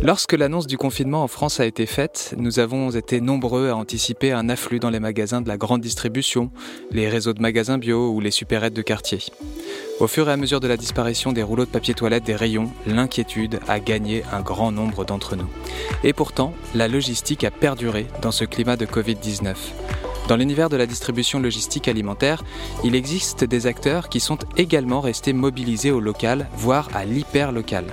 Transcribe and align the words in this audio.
Lorsque 0.00 0.34
l'annonce 0.34 0.68
du 0.68 0.78
confinement 0.78 1.24
en 1.24 1.28
France 1.28 1.58
a 1.58 1.66
été 1.66 1.84
faite, 1.84 2.34
nous 2.36 2.60
avons 2.60 2.90
été 2.90 3.20
nombreux 3.20 3.70
à 3.70 3.74
anticiper 3.74 4.30
un 4.30 4.48
afflux 4.48 4.78
dans 4.78 4.90
les 4.90 5.00
magasins 5.00 5.40
de 5.40 5.48
la 5.48 5.56
grande 5.56 5.80
distribution, 5.80 6.52
les 6.92 7.08
réseaux 7.08 7.32
de 7.32 7.42
magasins 7.42 7.78
bio 7.78 8.10
ou 8.10 8.20
les 8.20 8.30
supérettes 8.30 8.74
de 8.74 8.82
quartier. 8.82 9.18
Au 9.98 10.06
fur 10.06 10.28
et 10.28 10.32
à 10.32 10.36
mesure 10.36 10.60
de 10.60 10.68
la 10.68 10.76
disparition 10.76 11.32
des 11.32 11.42
rouleaux 11.42 11.64
de 11.64 11.70
papier 11.70 11.94
toilette 11.94 12.22
des 12.22 12.36
rayons, 12.36 12.70
l'inquiétude 12.86 13.58
a 13.66 13.80
gagné 13.80 14.22
un 14.32 14.40
grand 14.40 14.70
nombre 14.70 15.04
d'entre 15.04 15.34
nous. 15.34 15.48
Et 16.04 16.12
pourtant, 16.12 16.54
la 16.76 16.86
logistique 16.86 17.42
a 17.42 17.50
perduré 17.50 18.06
dans 18.22 18.30
ce 18.30 18.44
climat 18.44 18.76
de 18.76 18.86
Covid-19. 18.86 19.56
Dans 20.28 20.36
l'univers 20.36 20.68
de 20.68 20.76
la 20.76 20.86
distribution 20.86 21.40
logistique 21.40 21.88
alimentaire, 21.88 22.44
il 22.84 22.94
existe 22.94 23.42
des 23.44 23.66
acteurs 23.66 24.08
qui 24.08 24.20
sont 24.20 24.38
également 24.56 25.00
restés 25.00 25.32
mobilisés 25.32 25.90
au 25.90 26.00
local, 26.00 26.48
voire 26.54 26.88
à 26.94 27.04
l'hyper-local. 27.04 27.86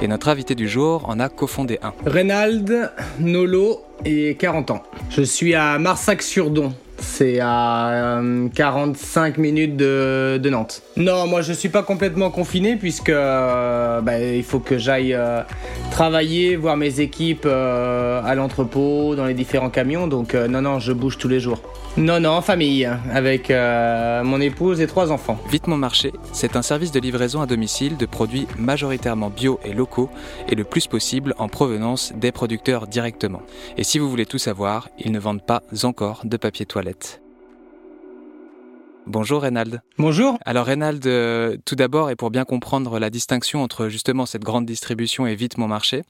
Et 0.00 0.08
notre 0.08 0.28
invité 0.28 0.54
du 0.54 0.68
jour 0.68 1.08
en 1.08 1.20
a 1.20 1.28
cofondé 1.28 1.78
un. 1.82 1.92
Reynald 2.06 2.92
Nolo 3.18 3.82
et 4.04 4.36
40 4.36 4.70
ans. 4.70 4.82
Je 5.10 5.22
suis 5.22 5.54
à 5.54 5.78
Marsac-sur-Don. 5.78 6.72
C'est 7.00 7.38
à 7.40 8.20
45 8.54 9.38
euh, 9.38 9.40
minutes 9.40 9.76
de, 9.76 10.48
Nantes. 10.50 10.82
Non, 10.98 11.28
moi 11.28 11.42
je 11.42 11.52
suis 11.52 11.68
pas 11.68 11.84
complètement 11.84 12.28
confiné 12.28 12.74
puisque 12.74 13.08
euh, 13.08 14.00
bah, 14.00 14.18
il 14.20 14.42
faut 14.42 14.58
que 14.58 14.78
j'aille 14.78 15.14
euh, 15.14 15.42
travailler, 15.92 16.56
voir 16.56 16.76
mes 16.76 16.98
équipes 16.98 17.46
à 17.46 18.34
l'entrepôt, 18.34 19.14
dans 19.14 19.24
les 19.24 19.34
différents 19.34 19.70
camions. 19.70 20.08
Donc 20.08 20.34
non, 20.34 20.60
non, 20.60 20.80
je 20.80 20.92
bouge 20.92 21.16
tous 21.16 21.28
les 21.28 21.38
jours. 21.38 21.60
Non, 21.96 22.18
non, 22.18 22.30
en 22.30 22.42
famille, 22.42 22.88
avec 23.12 23.50
mon 23.50 24.40
épouse 24.40 24.80
et 24.80 24.88
trois 24.88 25.12
enfants. 25.12 25.38
Vite 25.48 25.68
mon 25.68 25.76
marché, 25.76 26.12
c'est 26.32 26.56
un 26.56 26.62
service 26.62 26.90
de 26.90 27.00
livraison 27.00 27.40
à 27.40 27.46
domicile 27.46 27.96
de 27.96 28.06
produits 28.06 28.48
majoritairement 28.58 29.30
bio 29.30 29.60
et 29.64 29.74
locaux 29.74 30.10
et 30.48 30.56
le 30.56 30.64
plus 30.64 30.88
possible 30.88 31.34
en 31.38 31.48
provenance 31.48 32.12
des 32.16 32.32
producteurs 32.32 32.88
directement. 32.88 33.42
Et 33.76 33.84
si 33.84 34.00
vous 34.00 34.10
voulez 34.10 34.26
tout 34.26 34.38
savoir, 34.38 34.88
ils 34.98 35.12
ne 35.12 35.20
vendent 35.20 35.46
pas 35.46 35.62
encore 35.84 36.22
de 36.24 36.36
papier 36.36 36.66
toilette. 36.66 37.20
Bonjour 39.08 39.40
Reynald. 39.40 39.80
Bonjour. 39.96 40.38
Alors 40.44 40.66
Reynald, 40.66 41.06
euh, 41.06 41.56
tout 41.64 41.76
d'abord, 41.76 42.10
et 42.10 42.14
pour 42.14 42.30
bien 42.30 42.44
comprendre 42.44 42.98
la 42.98 43.08
distinction 43.08 43.62
entre 43.62 43.88
justement 43.88 44.26
cette 44.26 44.42
grande 44.42 44.66
distribution 44.66 45.26
et 45.26 45.34
vite 45.34 45.56
mon 45.56 45.66
marché, 45.66 46.02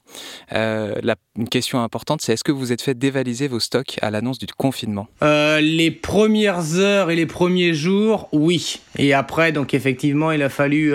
euh, 0.51 0.95
la, 1.01 1.15
une 1.37 1.47
question 1.47 1.81
importante, 1.81 2.21
c'est 2.21 2.33
est-ce 2.33 2.43
que 2.43 2.51
vous 2.51 2.73
êtes 2.73 2.81
fait 2.81 2.95
dévaliser 2.95 3.47
vos 3.47 3.61
stocks 3.61 3.97
à 4.01 4.11
l'annonce 4.11 4.37
du 4.37 4.47
confinement? 4.47 5.07
Euh, 5.23 5.61
Les 5.61 5.91
premières 5.91 6.75
heures 6.75 7.09
et 7.09 7.15
les 7.15 7.25
premiers 7.25 7.73
jours, 7.73 8.27
oui. 8.33 8.81
Et 8.97 9.13
après, 9.13 9.53
donc 9.53 9.73
effectivement, 9.73 10.33
il 10.33 10.43
a 10.43 10.49
fallu 10.49 10.93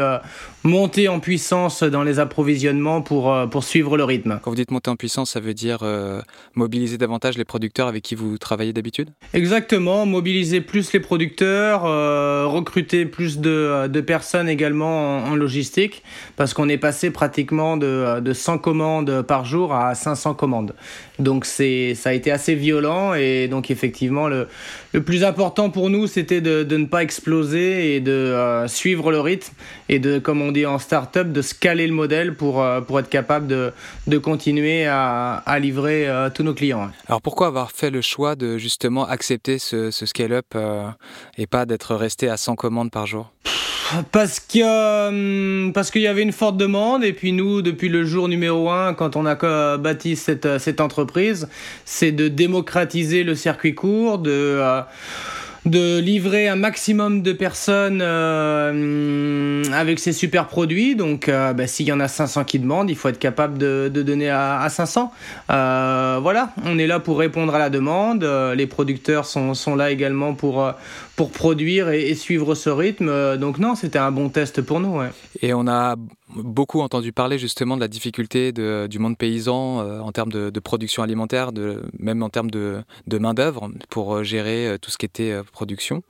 monter 0.64 1.08
en 1.08 1.20
puissance 1.20 1.82
dans 1.82 2.02
les 2.02 2.18
approvisionnements 2.18 3.02
pour, 3.02 3.32
euh, 3.32 3.46
pour 3.46 3.64
suivre 3.64 3.98
le 3.98 4.04
rythme. 4.04 4.40
Quand 4.42 4.50
vous 4.50 4.56
dites 4.56 4.70
monter 4.70 4.90
en 4.90 4.96
puissance, 4.96 5.32
ça 5.32 5.40
veut 5.40 5.52
dire 5.52 5.80
euh, 5.82 6.22
mobiliser 6.54 6.96
davantage 6.96 7.36
les 7.36 7.44
producteurs 7.44 7.86
avec 7.86 8.02
qui 8.02 8.14
vous 8.14 8.38
travaillez 8.38 8.72
d'habitude? 8.72 9.10
Exactement, 9.34 10.06
mobiliser 10.06 10.62
plus 10.62 10.92
les 10.94 11.00
producteurs, 11.00 11.84
euh, 11.84 12.46
recruter 12.46 13.04
plus 13.04 13.38
de, 13.38 13.88
de, 13.88 14.00
personnes 14.00 14.48
également 14.48 15.18
en, 15.18 15.34
logistique, 15.34 16.02
parce 16.36 16.54
qu'on 16.54 16.70
est 16.70 16.78
passé 16.78 17.10
pratiquement 17.10 17.76
de, 17.76 18.20
de 18.20 18.32
100 18.32 18.58
commandes 18.58 19.22
par 19.22 19.44
jour 19.44 19.74
à 19.74 19.94
500 19.94 20.32
commandes. 20.32 20.74
Donc 21.18 21.44
c'est, 21.44 21.94
ça 21.94 22.10
a 22.10 22.12
été 22.14 22.30
assez 22.30 22.54
violent 22.54 23.12
et 23.14 23.48
donc 23.48 23.70
effectivement 23.70 24.28
le, 24.28 24.48
le 24.92 25.02
plus 25.02 25.24
important 25.24 25.70
pour 25.70 25.90
nous 25.90 26.06
c'était 26.06 26.40
de, 26.40 26.64
de, 26.64 26.76
ne 26.76 26.86
pas 26.86 27.02
exploser 27.02 27.94
et 27.94 28.00
de 28.00 28.64
suivre 28.66 29.12
le 29.12 29.20
rythme 29.20 29.52
et 29.88 29.98
de, 29.98 30.18
comme 30.18 30.42
on 30.42 30.53
en 30.64 30.78
start-up, 30.78 31.32
de 31.32 31.42
scaler 31.42 31.86
le 31.86 31.92
modèle 31.92 32.34
pour, 32.34 32.62
euh, 32.62 32.80
pour 32.80 32.98
être 33.00 33.08
capable 33.08 33.46
de, 33.46 33.72
de 34.06 34.18
continuer 34.18 34.86
à, 34.86 35.42
à 35.44 35.58
livrer 35.58 36.08
euh, 36.08 36.30
tous 36.30 36.42
nos 36.42 36.54
clients. 36.54 36.90
Alors 37.08 37.20
pourquoi 37.20 37.48
avoir 37.48 37.72
fait 37.72 37.90
le 37.90 38.00
choix 38.00 38.36
de 38.36 38.58
justement 38.58 39.06
accepter 39.06 39.58
ce, 39.58 39.90
ce 39.90 40.06
scale-up 40.06 40.46
euh, 40.54 40.84
et 41.36 41.46
pas 41.46 41.66
d'être 41.66 41.94
resté 41.94 42.28
à 42.28 42.36
100 42.36 42.54
commandes 42.54 42.90
par 42.90 43.06
jour? 43.06 43.32
Parce 44.12 44.40
que 44.40 45.70
parce 45.72 45.90
qu'il 45.90 46.00
y 46.00 46.06
avait 46.06 46.22
une 46.22 46.32
forte 46.32 46.56
demande 46.56 47.04
et 47.04 47.12
puis 47.12 47.32
nous 47.32 47.60
depuis 47.60 47.90
le 47.90 48.04
jour 48.04 48.28
numéro 48.28 48.70
un 48.70 48.94
quand 48.94 49.14
on 49.14 49.26
a 49.26 49.76
bâti 49.76 50.16
cette, 50.16 50.58
cette 50.58 50.80
entreprise 50.80 51.48
c'est 51.84 52.10
de 52.10 52.28
démocratiser 52.28 53.24
le 53.24 53.34
circuit 53.34 53.74
court 53.74 54.18
de 54.18 54.58
de 55.64 55.98
livrer 55.98 56.48
un 56.48 56.56
maximum 56.56 57.22
de 57.22 57.32
personnes 57.32 58.00
euh, 58.02 59.62
avec 59.72 59.98
ces 59.98 60.12
super 60.12 60.46
produits. 60.46 60.94
Donc, 60.94 61.28
euh, 61.28 61.52
bah, 61.52 61.66
s'il 61.66 61.86
y 61.86 61.92
en 61.92 62.00
a 62.00 62.08
500 62.08 62.44
qui 62.44 62.58
demandent, 62.58 62.90
il 62.90 62.96
faut 62.96 63.08
être 63.08 63.18
capable 63.18 63.56
de, 63.56 63.88
donner 63.88 64.30
à, 64.30 64.66
500. 64.68 65.12
Euh, 65.50 66.18
voilà, 66.20 66.50
on 66.64 66.78
est 66.78 66.86
là 66.86 67.00
pour 67.00 67.18
répondre 67.18 67.54
à 67.54 67.58
la 67.58 67.70
demande. 67.70 68.24
les 68.24 68.66
producteurs 68.66 69.24
sont, 69.24 69.54
sont 69.54 69.74
là 69.74 69.90
également 69.90 70.34
pour, 70.34 70.70
pour 71.16 71.30
produire 71.30 71.88
et, 71.88 72.14
suivre 72.14 72.54
ce 72.54 72.68
rythme. 72.70 73.36
Donc, 73.38 73.58
non, 73.58 73.74
c'était 73.74 73.98
un 73.98 74.10
bon 74.10 74.28
test 74.28 74.60
pour 74.60 74.80
nous. 74.80 75.00
Et 75.40 75.54
on 75.54 75.66
a 75.66 75.96
beaucoup 76.34 76.80
entendu 76.80 77.12
parler 77.12 77.38
justement 77.38 77.76
de 77.76 77.80
la 77.80 77.88
difficulté 77.88 78.52
du 78.52 78.98
monde 78.98 79.16
paysan 79.16 79.80
euh, 79.80 80.00
en 80.00 80.12
termes 80.12 80.32
de, 80.32 80.60
production 80.60 81.02
alimentaire, 81.02 81.50
même 81.98 82.22
en 82.22 82.30
termes 82.30 82.50
de, 82.50 82.84
main-d'œuvre 83.12 83.70
pour 83.90 84.16
euh, 84.16 84.22
gérer 84.22 84.66
euh, 84.66 84.78
tout 84.78 84.90
ce 84.90 84.98
qui 84.98 85.06
était 85.06 85.34
production. 85.52 86.02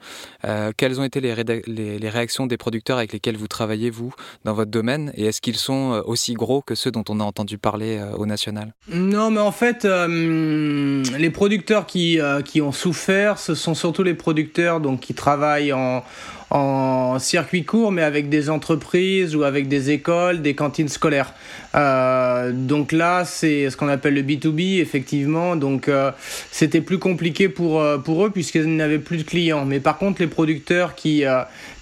quelles 0.77 1.01
ont 1.01 1.05
été 1.05 1.21
les, 1.21 1.35
les, 1.67 2.09
réactions 2.09 2.47
des 2.47 2.57
producteurs 2.57 2.99
avec 2.99 3.13
lesquels 3.13 3.37
vous 3.37 3.49
travaillez, 3.49 3.91
vous, 3.91 4.13
dans 4.45 4.55
votre 4.55 4.71
domaine? 4.71 5.13
Et 5.17 5.27
est-ce 5.27 5.41
qu'ils 5.41 5.57
sont 5.57 6.03
aussi 6.07 6.35
gros 6.35 6.63
que 6.63 6.75
ceux 6.75 6.91
dont 6.91 7.05
on 7.09 7.21
a 7.21 7.25
entendu 7.25 7.59
parler 7.59 8.01
au 8.17 8.27
national? 8.27 8.75
Non, 8.89 9.31
mais 9.31 9.41
en 9.41 9.53
fait, 9.53 9.85
les 9.85 11.31
producteurs 11.31 11.87
qui, 11.87 12.19
qui 12.45 12.61
ont 12.61 12.73
souffert, 12.73 13.39
ce 13.39 13.55
sont 13.55 13.75
surtout 13.75 14.03
les 14.03 14.15
producteurs 14.15 14.81
donc, 14.81 15.01
qui 15.01 15.15
travaillent 15.15 15.73
en 15.73 16.05
en 16.51 17.19
circuit 17.19 17.65
court, 17.65 17.93
mais 17.93 18.03
avec 18.03 18.29
des 18.29 18.51
entreprises 18.51 19.35
ou 19.35 19.43
avec 19.45 19.69
des 19.69 19.91
écoles, 19.91 20.43
des 20.43 20.55
cantines 20.55 20.89
scolaires. 20.89 21.33
Euh, 21.75 22.53
donc 22.53 22.93
là, 22.93 23.25
c'est 23.25 23.71
ce 23.71 23.77
qu'on 23.77 23.89
appelle 23.89 24.15
le 24.15 24.23
B2B, 24.23 24.81
effectivement. 24.81 25.57
Donc 25.57 25.89
euh, 25.89 26.13
c'était 26.51 26.81
plus 26.81 26.99
compliqué 26.99 27.49
pour, 27.49 27.81
euh, 27.81 27.99
pour 27.99 28.25
eux 28.25 28.31
puisqu'ils 28.31 28.77
n'avaient 28.77 28.99
plus 28.99 29.19
de 29.19 29.23
clients. 29.23 29.65
Mais 29.65 29.81
par 29.81 29.99
contre, 29.99 30.21
les 30.21 30.29
producteurs 30.29 30.95
qui 30.95 31.25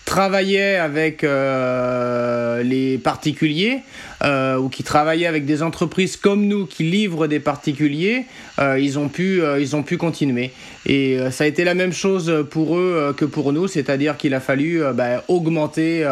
travaillaient 0.05 0.77
avec 0.77 1.23
les 1.23 2.99
particuliers 2.99 3.81
ou 4.25 4.69
qui 4.69 4.83
travaillaient 4.83 5.27
avec 5.27 5.45
des 5.45 5.63
entreprises 5.63 6.17
comme 6.17 6.47
nous 6.47 6.67
qui 6.67 6.85
livrent 6.85 7.27
des 7.27 7.41
particuliers, 7.41 8.25
ils, 8.61 8.99
ont 8.99 9.09
pu, 9.09 9.41
ils 9.61 9.77
ont 9.77 9.83
pu 9.83 9.97
continuer. 9.97 10.51
Et 10.87 11.19
ça 11.31 11.45
a 11.45 11.47
été 11.47 11.65
la 11.65 11.75
même 11.75 11.93
chose 11.93 12.47
pour 12.51 12.77
eux 12.77 13.15
que 13.17 13.25
pour 13.25 13.53
nous, 13.53 13.69
c'est-à-dire 13.69 14.17
qu'il 14.17 14.35
a 14.35 14.41
fallu 14.41 14.83
bah, 14.95 15.25
augmenter 15.29 16.05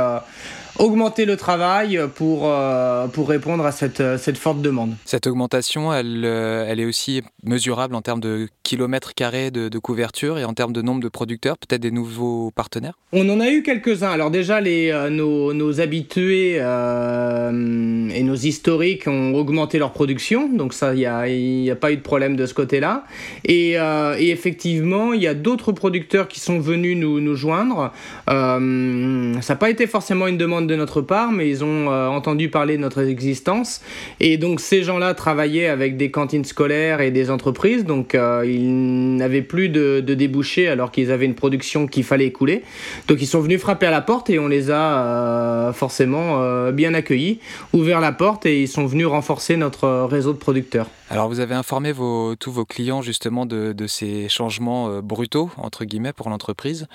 augmenter 0.81 1.27
le 1.27 1.37
travail 1.37 2.01
pour, 2.15 2.43
euh, 2.45 3.07
pour 3.07 3.29
répondre 3.29 3.65
à 3.67 3.73
cette, 3.73 4.03
cette 4.19 4.39
forte 4.39 4.63
demande. 4.63 4.95
Cette 5.05 5.27
augmentation, 5.27 5.93
elle, 5.93 6.23
euh, 6.25 6.65
elle 6.67 6.81
est 6.81 6.87
aussi 6.87 7.23
mesurable 7.45 7.95
en 7.95 8.01
termes 8.01 8.21
de 8.21 8.49
kilomètres 8.63 9.15
carrés 9.15 9.51
de, 9.51 9.79
couverture 9.79 10.39
et 10.39 10.45
en 10.45 10.53
termes 10.53 10.73
de 10.73 10.83
nombre 10.83 11.01
de 11.01 11.09
producteurs, 11.09 11.57
peut-être 11.59 11.81
des 11.81 11.91
nouveaux 11.91 12.51
partenaires? 12.55 12.99
On 13.13 13.29
en 13.29 13.41
a 13.41 13.51
eu 13.51 13.63
quelques-uns. 13.63 14.11
Alors 14.11 14.31
déjà, 14.31 14.61
les, 14.61 14.91
euh, 14.91 15.11
nos, 15.11 15.53
nos, 15.53 15.81
habitués 15.81 16.57
et 16.57 18.23
nos 18.23 18.35
historiques 18.35 19.07
ont 19.07 19.35
augmenté 19.35 19.79
leur 19.79 19.93
production, 19.93 20.49
donc 20.49 20.73
ça, 20.73 20.95
il 20.95 20.99
n'y 20.99 21.07
a, 21.07 21.29
y 21.29 21.71
a, 21.71 21.77
pas 21.77 21.93
eu 21.93 21.97
de 21.97 22.03
problème 22.03 22.37
de 22.37 22.47
ce 22.47 22.55
côté-là. 22.55 23.05
Et, 23.45 23.73
et, 23.73 24.31
effectivement, 24.31 25.13
il 25.13 25.23
y 25.23 25.27
a 25.27 25.35
d'autres 25.35 25.73
producteurs 25.73 26.29
qui 26.29 26.41
sont 26.41 26.61
venus 26.61 26.97
nous, 26.97 27.21
nous 27.21 27.37
joindre. 27.37 27.93
ça 28.27 28.59
n'a 28.61 29.57
pas 29.59 29.71
été 29.71 29.87
forcément 29.87 30.27
une 30.27 30.39
demande 30.39 30.70
de 30.71 30.77
notre 30.77 31.03
part, 31.03 31.33
mais 31.33 31.51
ils 31.51 31.65
ont 31.65 31.91
euh, 31.91 32.07
entendu 32.07 32.49
parler 32.49 32.77
de 32.77 32.83
notre 32.83 33.01
existence. 33.01 33.83
Et 34.21 34.39
donc 34.39 34.61
ces 34.61 34.83
gens-là 34.83 35.15
travaillaient 35.15 35.67
avec 35.67 35.97
des 35.97 36.11
cantines 36.11 36.45
scolaires 36.45 37.01
et 37.01 37.11
des 37.11 37.31
entreprises, 37.31 37.84
donc 37.84 38.15
euh, 38.15 38.45
ils 38.47 39.17
n'avaient 39.17 39.43
plus 39.43 39.69
de, 39.69 40.01
débouchés 40.01 40.69
alors 40.69 40.91
qu'ils 40.91 41.11
avaient 41.11 41.27
une 41.27 41.34
production 41.34 41.87
qu'il 41.87 42.05
fallait 42.05 42.27
écouler. 42.27 42.63
Donc 43.09 43.21
ils 43.21 43.27
sont 43.27 43.41
venus 43.41 43.61
frapper 43.61 43.87
à 43.87 43.91
la 43.91 44.01
porte 44.01 44.31
et 44.31 44.39
on 44.39 44.49
les 44.49 44.71
a 44.71 45.05
euh, 45.05 45.72
forcément 45.72 46.71
bien 46.73 46.95
accueillis, 46.95 47.41
ouvert 47.73 48.01
la 48.01 48.13
porte 48.13 48.47
et 48.47 48.63
ils 48.63 48.69
sont 48.69 48.87
venus 48.87 49.07
renforcer 49.07 49.57
notre 49.57 50.05
réseau 50.05 50.33
de 50.33 50.39
producteurs. 50.39 50.87
Alors 51.11 51.28
vous 51.28 51.41
avez 51.41 51.55
informé 51.55 51.91
vos, 51.91 52.37
tous 52.37 52.53
vos 52.53 52.65
clients 52.65 53.03
justement 53.03 53.45
de, 53.45 53.75
ces 53.89 54.28
changements 54.28 55.01
brutaux, 55.01 55.51
entre 55.57 55.84
guillemets, 55.84 56.13
pour 56.13 56.31
l'entreprise. 56.31 56.87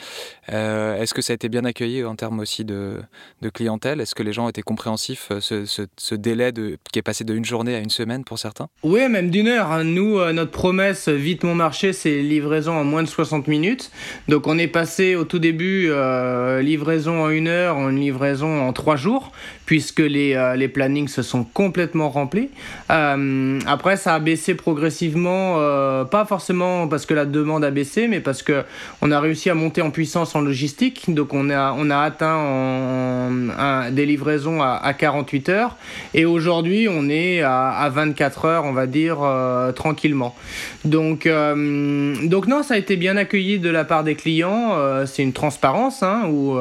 Est-ce 0.48 1.14
que 1.14 1.22
ça 1.22 1.34
a 1.34 1.36
été 1.36 1.50
bien 1.50 1.66
accueilli 1.66 2.06
en 2.06 2.16
termes 2.16 2.40
aussi 2.40 2.64
de, 2.64 3.02
de 3.42 3.50
clients 3.50 3.65
Est-ce 3.66 4.16
que 4.16 4.24
les 4.24 4.34
gens 4.34 4.48
étaient 4.50 4.62
compréhensifs, 4.62 5.32
ce, 5.40 6.16
délai 6.16 6.54
qui 6.92 7.00
est 7.00 7.02
passé 7.02 7.24
de 7.24 7.34
une 7.34 7.46
journée 7.46 7.76
à 7.76 7.80
une 7.80 7.90
semaine 7.90 8.24
pour 8.24 8.40
certains? 8.40 8.68
Oui, 8.84 9.08
même 9.10 9.30
d'une 9.30 9.48
heure. 9.48 9.72
Hein. 9.72 9.84
Nous, 9.84 10.20
notre 10.34 10.52
promesse, 10.52 11.10
vite 11.10 11.44
mon 11.44 11.56
marché, 11.56 11.94
c'est 11.94 12.22
livraison 12.22 12.74
en 12.74 12.84
moins 12.84 13.04
de 13.04 13.08
60 13.08 13.48
minutes. 13.48 13.92
Donc 14.28 14.48
on 14.48 14.58
est 14.58 14.68
passé 14.68 15.16
au 15.16 15.24
tout 15.24 15.40
début 15.40 15.92
livraison 16.62 17.24
en 17.24 17.30
une 17.30 17.48
heure, 17.48 17.78
en 17.78 17.90
livraison 17.90 18.62
en 18.62 18.74
trois 18.74 18.96
jours, 18.96 19.32
puisque 19.66 20.00
les, 20.00 20.54
les 20.58 20.68
plannings 20.68 21.08
se 21.08 21.22
sont 21.22 21.44
complètement 21.44 22.10
remplis. 22.10 22.50
après, 22.88 23.98
ça 23.98 24.16
a 24.16 24.20
baissé 24.20 24.56
progressivement, 24.56 25.56
pas 26.06 26.26
forcément 26.26 26.88
parce 26.88 27.06
que 27.06 27.14
la 27.14 27.26
demande 27.26 27.64
a 27.64 27.72
baissé, 27.72 28.08
mais 28.08 28.20
parce 28.20 28.44
que 28.44 28.64
on 29.02 29.12
a 29.12 29.20
réussi 29.20 29.50
à 29.50 29.56
monter 29.56 29.82
en 29.82 29.92
puissance 29.92 30.36
en 30.36 30.42
logistique. 30.42 31.14
Donc 31.14 31.34
on 31.34 31.50
a, 31.50 31.74
on 31.78 31.90
a 31.90 31.98
atteint 31.98 32.36
en, 32.36 33.45
des 33.92 34.06
livraisons 34.06 34.62
à, 34.62 34.94
48 34.94 35.50
heures. 35.50 35.78
Et 36.14 36.26
aujourd'hui, 36.26 36.88
on 36.90 37.10
est 37.10 37.42
à, 37.42 37.90
24 37.94 38.46
heures, 38.46 38.66
on 38.66 38.74
va 38.74 38.88
dire, 38.88 39.20
euh, 39.22 39.72
tranquillement. 39.72 40.36
Donc, 40.84 41.26
euh, 41.26 42.16
donc 42.24 42.48
non, 42.48 42.64
ça 42.64 42.76
a 42.76 42.78
été 42.78 42.96
bien 42.96 43.18
accueilli 43.18 43.60
de 43.60 43.70
la 43.70 43.86
part 43.86 44.04
des 44.04 44.16
clients. 44.16 44.74
Euh, 44.74 45.06
c'est 45.06 45.24
une 45.24 45.34
transparence 45.34 46.04
hein, 46.04 46.24
où 46.30 46.58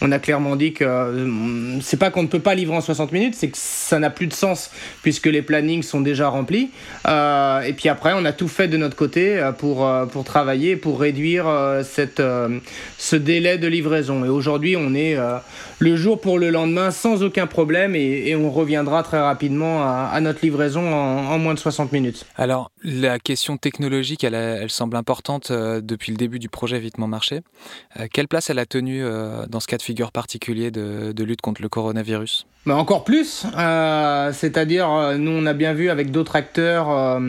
on 0.00 0.12
a 0.12 0.18
clairement 0.18 0.56
dit 0.56 0.72
que 0.72 1.76
c'est 1.80 1.98
pas 1.98 2.10
qu'on 2.10 2.22
ne 2.22 2.28
peut 2.28 2.40
pas 2.40 2.54
livrer 2.54 2.76
en 2.76 2.80
60 2.80 3.12
minutes, 3.12 3.34
c'est 3.34 3.48
que 3.48 3.58
ça 3.58 3.98
n'a 3.98 4.10
plus 4.10 4.26
de 4.26 4.32
sens 4.32 4.70
puisque 5.02 5.26
les 5.26 5.42
plannings 5.42 5.82
sont 5.82 6.00
déjà 6.00 6.28
remplis. 6.28 6.70
et 7.06 7.72
puis 7.72 7.88
après, 7.88 8.12
on 8.14 8.24
a 8.24 8.32
tout 8.32 8.48
fait 8.48 8.68
de 8.68 8.76
notre 8.76 8.96
côté 8.96 9.42
pour, 9.58 9.88
pour 10.10 10.24
travailler, 10.24 10.76
pour 10.76 11.00
réduire 11.00 11.46
cette, 11.84 12.22
ce 12.98 13.16
délai 13.16 13.58
de 13.58 13.68
livraison. 13.68 14.24
Et 14.24 14.28
aujourd'hui, 14.28 14.76
on 14.76 14.94
est 14.94 15.16
le 15.78 15.96
jour 15.96 16.20
pour 16.26 16.40
le 16.40 16.50
lendemain 16.50 16.90
sans 16.90 17.22
aucun 17.22 17.46
problème 17.46 17.94
et, 17.94 18.34
on 18.34 18.50
reviendra 18.50 19.04
très 19.04 19.20
rapidement 19.20 19.84
à, 19.84 20.20
notre 20.20 20.40
livraison 20.42 20.92
en, 20.92 21.38
moins 21.38 21.54
de 21.54 21.58
60 21.60 21.92
minutes. 21.92 22.26
Alors, 22.34 22.72
la 22.82 23.20
question 23.20 23.56
technologique, 23.56 24.24
elle, 24.24 24.34
elle 24.34 24.68
semble 24.68 24.96
importante 24.96 25.52
euh, 25.52 25.80
depuis 25.80 26.10
le 26.10 26.18
début 26.18 26.40
du 26.40 26.48
projet 26.48 26.80
Vitement 26.80 27.06
Marché. 27.06 27.42
Euh, 28.00 28.08
quelle 28.12 28.26
place 28.26 28.50
elle 28.50 28.58
a 28.58 28.66
tenue 28.66 29.04
dans 29.48 29.60
ce 29.60 29.68
cas 29.68 29.76
de 29.76 29.82
figure 29.82 30.10
particulier 30.10 30.72
de, 30.72 31.22
lutte 31.22 31.42
contre 31.42 31.62
le 31.62 31.68
coronavirus? 31.68 32.48
Bah, 32.66 32.74
encore 32.74 33.04
plus, 33.04 33.46
c'est-à-dire 34.32 35.16
nous 35.18 35.30
on 35.30 35.46
a 35.46 35.52
bien 35.52 35.74
vu 35.74 35.90
avec 35.90 36.10
d'autres 36.10 36.34
acteurs 36.34 37.20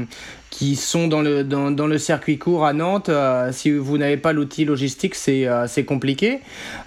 qui 0.58 0.76
sont 0.76 1.08
dans 1.08 1.22
le, 1.22 1.44
dans, 1.44 1.70
dans 1.70 1.86
le 1.86 2.00
circuit 2.00 2.40
court 2.40 2.66
à 2.66 2.74
Nantes. 2.74 3.10
Euh, 3.10 3.52
si 3.52 3.70
vous 3.70 4.00
n'avez 4.00 4.18
pas 4.18 4.34
l'outil 4.34 4.66
logistique, 4.66 5.14
c'est 5.14 5.46
euh, 5.46 5.68
compliqué. 5.86 6.40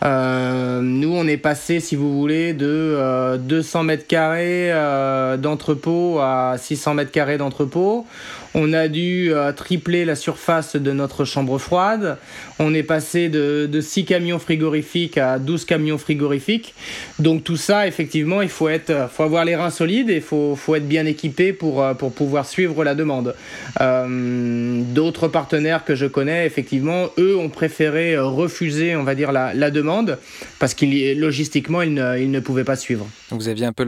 Euh, 0.04 0.80
nous, 0.82 1.14
on 1.14 1.24
est 1.28 1.36
passé, 1.36 1.78
si 1.78 1.94
vous 1.94 2.18
voulez, 2.18 2.52
de 2.52 3.36
200 3.38 3.84
mètres 3.84 4.08
carrés 4.08 4.72
d'entrepôt 5.38 6.18
à 6.18 6.56
600 6.58 6.94
mètres 6.94 7.12
carrés 7.12 7.38
d'entrepôt. 7.38 8.06
On 8.54 8.72
a 8.72 8.88
dû 8.88 9.32
euh, 9.32 9.52
tripler 9.52 10.04
la 10.04 10.16
surface 10.16 10.74
de 10.74 10.90
notre 10.90 11.24
chambre 11.24 11.58
froide. 11.58 12.18
On 12.58 12.74
est 12.74 12.82
passé 12.82 13.28
de, 13.28 13.68
de 13.70 13.80
6 13.80 14.04
camions 14.04 14.40
frigorifiques 14.40 15.18
à 15.18 15.38
12 15.38 15.64
camions 15.64 15.98
frigorifiques. 15.98 16.74
Donc 17.20 17.44
tout 17.44 17.56
ça, 17.56 17.86
effectivement, 17.86 18.42
il 18.42 18.48
faut, 18.48 18.68
être, 18.68 19.08
faut 19.10 19.22
avoir 19.22 19.44
les 19.44 19.54
reins 19.54 19.70
solides 19.70 20.10
et 20.10 20.16
il 20.16 20.20
faut, 20.20 20.56
faut, 20.56 20.74
être 20.74 20.88
bien 20.88 21.06
équipé 21.06 21.52
pour, 21.52 21.82
euh, 21.82 21.94
pour 21.94 22.12
pouvoir 22.12 22.44
suivre 22.44 22.82
la 22.82 22.96
demande. 22.96 23.36
Euh, 23.80 24.82
d'autres 24.82 25.28
partenaires 25.28 25.84
que 25.84 25.94
je 25.94 26.06
connais, 26.06 26.44
effectivement, 26.44 27.08
eux 27.18 27.36
ont 27.36 27.50
préféré 27.50 28.18
refuser, 28.18 28.96
on 28.96 29.04
va 29.04 29.14
dire, 29.14 29.30
la, 29.30 29.54
la 29.54 29.70
demande 29.70 30.18
parce 30.58 30.74
qu'il 30.74 31.20
logistiquement, 31.20 31.82
ils 31.82 31.94
ne, 31.94 32.18
ils 32.18 32.30
ne 32.30 32.40
pouvaient 32.40 32.64
pas 32.64 32.76
suivre. 32.76 33.06
Donc 33.30 33.40
vous 33.40 33.48
aviez 33.48 33.66
un 33.66 33.72
peu 33.72 33.86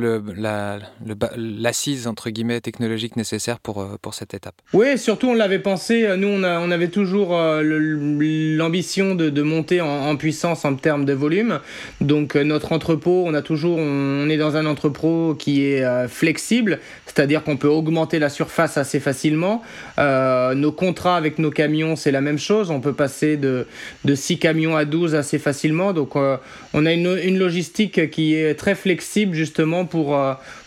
l'assise, 1.36 2.06
entre 2.06 2.30
guillemets, 2.30 2.60
technologique 2.60 3.16
nécessaire 3.16 3.58
pour, 3.58 3.98
pour 4.00 4.14
cette 4.14 4.34
étape. 4.34 4.51
Oui, 4.74 4.96
surtout 4.96 5.28
on 5.28 5.34
l'avait 5.34 5.58
pensé, 5.58 6.08
nous 6.16 6.28
on, 6.28 6.44
on 6.44 6.70
avait 6.70 6.88
toujours 6.88 7.36
euh, 7.36 7.62
l'ambition 7.62 9.14
de, 9.14 9.42
monter 9.42 9.82
en, 9.82 10.16
puissance 10.16 10.64
en 10.64 10.76
termes 10.76 11.04
de 11.04 11.12
volume. 11.12 11.60
Donc 12.00 12.36
euh, 12.36 12.42
notre 12.42 12.72
entrepôt, 12.72 13.24
on 13.26 13.34
a 13.34 13.42
toujours, 13.42 13.76
on, 13.76 14.30
est 14.30 14.38
dans 14.38 14.56
un 14.56 14.64
entrepôt 14.64 15.36
qui 15.38 15.66
est 15.66 15.84
euh, 15.84 16.08
flexible, 16.08 16.78
c'est-à-dire 17.04 17.44
qu'on 17.44 17.58
peut 17.58 17.68
augmenter 17.68 18.18
la 18.18 18.30
surface 18.30 18.78
assez 18.78 18.98
facilement. 18.98 19.62
nos 19.98 20.72
contrats 20.72 21.18
avec 21.18 21.38
nos 21.38 21.50
camions, 21.50 21.94
c'est 21.94 22.10
la 22.10 22.22
même 22.22 22.38
chose, 22.38 22.70
on 22.70 22.80
peut 22.80 22.94
passer 22.94 23.36
de, 23.36 23.66
de 24.06 24.14
6 24.14 24.38
camions 24.38 24.74
à 24.74 24.86
12 24.86 25.14
assez 25.14 25.38
facilement. 25.38 25.92
Donc 25.92 26.16
on 26.16 26.86
a 26.86 26.92
une, 26.92 27.18
une, 27.22 27.38
logistique 27.38 28.10
qui 28.10 28.36
est 28.36 28.54
très 28.54 28.74
flexible 28.74 29.34
justement 29.34 29.84
pour, 29.84 30.18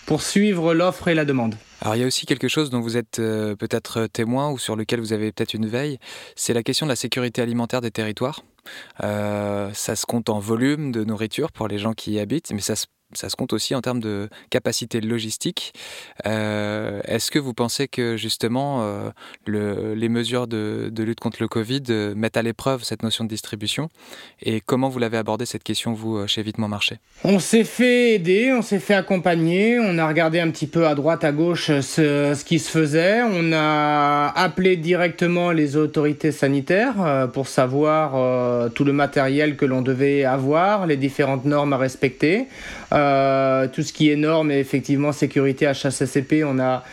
pour 0.05 0.21
suivre 0.21 0.75
l'offre 0.75 1.07
et 1.07 1.15
la 1.15 1.25
demande. 1.25 1.55
Alors 1.85 1.95
il 1.95 1.99
y 1.99 2.03
a 2.03 2.07
aussi 2.07 2.25
quelque 2.25 2.47
chose 2.47 2.71
dont 2.71 2.79
vous 2.79 2.97
êtes 2.97 3.19
euh, 3.19 3.55
peut-être 3.55 4.07
témoin 4.07 4.49
ou 4.49 4.57
sur 4.57 4.75
lequel 4.75 4.99
vous 4.99 5.13
avez 5.13 5.31
peut-être 5.31 5.53
une 5.53 5.67
veille, 5.67 5.99
c'est 6.35 6.55
la 6.55 6.63
question 6.63 6.87
de 6.87 6.89
la 6.89 6.95
sécurité 6.95 7.43
alimentaire 7.43 7.79
des 7.79 7.91
territoires. 7.91 8.41
Euh, 9.03 9.71
ça 9.71 9.95
se 9.95 10.07
compte 10.07 10.29
en 10.29 10.39
volume 10.39 10.91
de 10.91 11.03
nourriture 11.03 11.51
pour 11.51 11.67
les 11.67 11.77
gens 11.77 11.93
qui 11.93 12.13
y 12.13 12.19
habitent, 12.19 12.51
mais 12.53 12.61
ça 12.61 12.75
se 12.75 12.87
ça 13.17 13.29
se 13.29 13.35
compte 13.35 13.53
aussi 13.53 13.75
en 13.75 13.81
termes 13.81 13.99
de 13.99 14.29
capacité 14.49 15.01
logistique. 15.01 15.73
Euh, 16.25 17.01
est-ce 17.05 17.31
que 17.31 17.39
vous 17.39 17.53
pensez 17.53 17.87
que 17.87 18.17
justement 18.17 18.83
euh, 18.83 19.09
le, 19.45 19.93
les 19.93 20.09
mesures 20.09 20.47
de, 20.47 20.91
lutte 20.97 21.19
contre 21.19 21.37
le 21.41 21.47
Covid 21.47 21.83
euh, 21.89 22.15
mettent 22.15 22.37
à 22.37 22.41
l'épreuve 22.41 22.83
cette 22.83 23.03
notion 23.03 23.23
de 23.23 23.29
distribution? 23.29 23.89
Et 24.41 24.61
comment 24.61 24.89
vous 24.89 24.99
l'avez 24.99 25.17
abordé 25.17 25.45
cette 25.45 25.63
question, 25.63 25.93
vous, 25.93 26.27
chez 26.27 26.41
Vitement 26.43 26.67
Marché? 26.67 26.97
On 27.23 27.39
s'est 27.39 27.63
fait 27.63 28.15
aider, 28.15 28.53
on 28.53 28.61
s'est 28.61 28.79
fait 28.79 28.95
accompagner, 28.95 29.79
on 29.79 29.97
a 29.97 30.07
regardé 30.07 30.39
un 30.39 30.49
petit 30.49 30.67
peu 30.67 30.87
à 30.87 30.95
droite, 30.95 31.23
à 31.23 31.31
gauche 31.31 31.67
ce, 31.81 32.43
qui 32.43 32.59
se 32.59 32.69
faisait. 32.69 33.21
On 33.23 33.51
a 33.53 34.31
appelé 34.35 34.77
directement 34.77 35.51
les 35.51 35.75
autorités 35.75 36.31
sanitaires 36.31 37.29
pour 37.33 37.47
savoir 37.47 38.71
tout 38.71 38.83
le 38.83 38.93
matériel 38.93 39.55
que 39.55 39.65
l'on 39.65 39.81
devait 39.81 40.23
avoir, 40.23 40.85
les 40.87 40.97
différentes 40.97 41.45
normes 41.45 41.73
à 41.73 41.77
respecter. 41.77 42.47
Tout 43.73 43.83
ce 43.83 43.93
qui 43.93 44.09
est 44.09 44.15
normes 44.15 44.51
et 44.51 44.59
effectivement 44.59 45.11
sécurité 45.11 45.67
HACCP, 45.67 46.43
on 46.45 46.59
a 46.59 46.83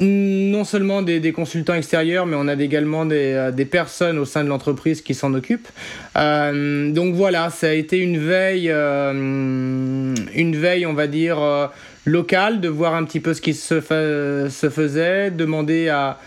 non 0.00 0.64
seulement 0.64 1.02
des, 1.02 1.32
consultants 1.32 1.74
extérieurs, 1.74 2.26
mais 2.26 2.36
on 2.38 2.48
a 2.48 2.54
également 2.54 3.04
des, 3.04 3.32
euh, 3.34 3.50
des 3.50 3.64
personnes 3.64 4.18
au 4.18 4.24
sein 4.24 4.44
de 4.44 4.48
l'entreprise 4.48 5.02
qui 5.02 5.14
s'en 5.14 5.34
occupent. 5.34 5.68
Euh, 6.16 6.90
donc 6.90 7.14
voilà, 7.14 7.50
ça 7.50 7.68
a 7.68 7.72
été 7.72 7.98
une 7.98 8.18
veille, 8.18 8.70
une 8.70 10.56
veille, 10.56 10.86
on 10.86 10.94
va 10.94 11.06
dire, 11.06 11.38
locale, 12.04 12.60
de 12.60 12.68
voir 12.68 12.94
un 12.94 13.04
petit 13.04 13.20
peu 13.20 13.34
ce 13.34 13.40
qui 13.40 13.54
se 13.54 13.80
faisait, 13.80 15.30
demander 15.30 15.88
à 15.88 16.18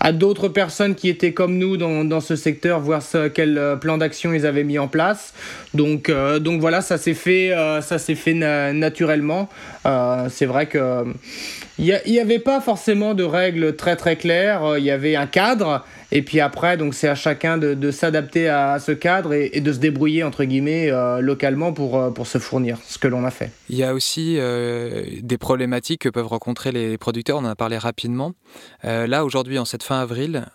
à 0.00 0.12
d'autres 0.12 0.48
personnes 0.48 0.94
qui 0.94 1.08
étaient 1.10 1.32
comme 1.32 1.58
nous 1.58 1.76
dans, 1.76 2.04
dans 2.04 2.20
ce 2.20 2.34
secteur, 2.34 2.80
voir 2.80 3.02
ce, 3.02 3.28
quel 3.28 3.58
euh, 3.58 3.76
plan 3.76 3.98
d'action 3.98 4.32
ils 4.32 4.46
avaient 4.46 4.64
mis 4.64 4.78
en 4.78 4.88
place. 4.88 5.34
Donc, 5.74 6.08
euh, 6.08 6.38
donc 6.38 6.60
voilà, 6.60 6.80
ça 6.80 6.96
s'est 6.96 7.14
fait, 7.14 7.52
euh, 7.52 7.82
ça 7.82 7.98
s'est 7.98 8.14
fait 8.14 8.34
naturellement. 8.34 9.48
c'est 10.30 10.46
vrai 10.46 10.66
que 10.66 11.04
il 11.80 12.12
n'y 12.12 12.20
avait 12.20 12.38
pas 12.38 12.60
forcément 12.60 13.14
de 13.14 13.24
règles 13.24 13.74
très 13.74 13.96
très 13.96 14.16
claires. 14.16 14.76
Il 14.78 14.84
y 14.84 14.90
avait 14.90 15.16
un 15.16 15.26
cadre 15.26 15.84
et 16.12 16.22
puis 16.22 16.40
après, 16.40 16.76
donc 16.76 16.94
c'est 16.94 17.08
à 17.08 17.14
chacun 17.14 17.56
de, 17.56 17.90
s'adapter 17.90 18.48
à, 18.48 18.78
ce 18.80 18.92
cadre 18.92 19.32
et, 19.32 19.60
de 19.60 19.72
se 19.72 19.78
débrouiller 19.78 20.24
entre 20.24 20.44
guillemets 20.44 20.90
euh, 20.90 21.20
localement 21.20 21.72
pour, 21.72 21.98
euh, 21.98 22.10
pour 22.10 22.26
se 22.26 22.38
fournir, 22.38 22.78
ce 22.84 22.98
que 22.98 23.06
l'on 23.06 23.24
a 23.24 23.30
fait. 23.30 23.52
Il 23.68 23.76
y 23.76 23.84
a 23.84 23.94
aussi 23.94 24.36
euh, 24.38 25.04
des 25.22 25.38
problématiques 25.38 26.02
que 26.02 26.08
peuvent 26.08 26.26
rencontrer 26.26 26.72
les 26.72 26.98
producteurs. 26.98 27.38
On 27.38 27.44
en 27.44 27.50
a 27.50 27.56
parlé 27.56 27.78
rapidement. 27.78 28.32
là 28.82 29.24
aujourd'hui, 29.24 29.58
en 29.58 29.64
cette 29.64 29.82
fin 29.82 30.00
avril, 30.00 30.46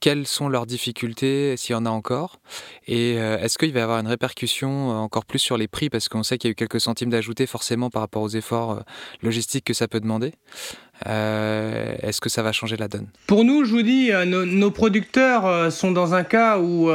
quelles 0.00 0.26
sont 0.26 0.48
leurs 0.48 0.66
difficultés, 0.66 1.56
s'il 1.56 1.72
y 1.72 1.76
en 1.76 1.86
a 1.86 1.90
encore, 1.90 2.38
et 2.86 3.14
est-ce 3.14 3.58
qu'il 3.58 3.72
va 3.72 3.80
y 3.80 3.82
avoir 3.82 3.98
une 3.98 4.06
répercussion 4.06 4.90
encore 4.90 5.24
plus 5.24 5.38
sur 5.38 5.56
les 5.56 5.68
prix? 5.68 5.90
Parce 5.90 6.08
qu'on 6.08 6.22
sait 6.22 6.38
qu'il 6.38 6.48
y 6.48 6.50
a 6.50 6.52
eu 6.52 6.54
quelques 6.54 6.80
centimes 6.80 7.10
d'ajouter 7.10 7.46
forcément 7.46 7.90
par 7.90 8.02
rapport 8.02 8.22
aux 8.22 8.28
efforts 8.28 8.82
logistiques 9.22 9.64
que 9.66 9.74
ça 9.74 9.88
peut 9.88 10.00
demander. 10.00 10.32
Euh, 11.06 11.94
est-ce 12.00 12.22
que 12.22 12.30
ça 12.30 12.42
va 12.42 12.52
changer 12.52 12.78
la 12.78 12.88
donne? 12.88 13.06
Pour 13.26 13.44
nous, 13.44 13.66
je 13.66 13.70
vous 13.70 13.82
dis, 13.82 14.10
euh, 14.10 14.24
nos, 14.24 14.70
producteurs 14.70 15.44
euh, 15.44 15.68
sont 15.68 15.90
dans 15.90 16.14
un 16.14 16.24
cas 16.24 16.58
où 16.58 16.88